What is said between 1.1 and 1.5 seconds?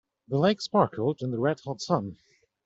in the